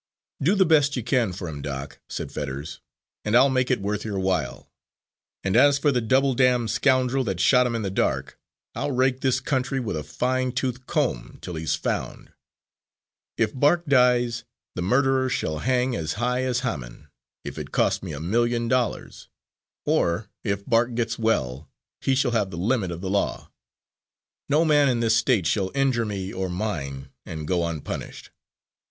"Do 0.41 0.55
the 0.55 0.65
best 0.65 0.95
you 0.95 1.03
can 1.03 1.31
for 1.31 1.47
him, 1.47 1.61
Doc," 1.61 1.99
said 2.09 2.31
Fetters, 2.31 2.79
"and 3.23 3.37
I'll 3.37 3.51
make 3.51 3.69
it 3.69 3.81
worth 3.81 4.03
your 4.03 4.17
while. 4.17 4.67
And 5.43 5.55
as 5.55 5.77
for 5.77 5.91
the 5.91 6.01
double 6.01 6.33
damned 6.33 6.71
scoundrel 6.71 7.23
that 7.25 7.39
shot 7.39 7.67
him 7.67 7.75
in 7.75 7.83
the 7.83 7.91
dark, 7.91 8.39
I'll 8.73 8.89
rake 8.91 9.19
this 9.21 9.39
county 9.39 9.79
with 9.79 9.95
a 9.95 10.01
fine 10.03 10.53
toothed 10.53 10.87
comb 10.87 11.37
till 11.39 11.53
he's 11.53 11.75
found. 11.75 12.31
If 13.37 13.53
Bark 13.53 13.85
dies, 13.85 14.43
the 14.73 14.81
murderer 14.81 15.29
shall 15.29 15.59
hang 15.59 15.95
as 15.95 16.13
high 16.13 16.45
as 16.45 16.61
Haman, 16.61 17.09
if 17.43 17.59
it 17.59 17.71
costs 17.71 18.01
me 18.01 18.11
a 18.11 18.19
million 18.19 18.67
dollars, 18.67 19.29
or, 19.85 20.29
if 20.43 20.65
Bark 20.65 20.95
gets 20.95 21.19
well, 21.19 21.69
he 21.99 22.15
shall 22.15 22.31
have 22.31 22.49
the 22.49 22.57
limit 22.57 22.89
of 22.89 23.01
the 23.01 23.09
law. 23.11 23.51
No 24.49 24.65
man 24.65 24.89
in 24.89 24.99
this 24.99 25.15
State 25.15 25.45
shall 25.45 25.69
injure 25.75 26.05
me 26.07 26.33
or 26.33 26.49
mine 26.49 27.11
and 27.23 27.47
go 27.47 27.63
unpunished." 27.67 28.31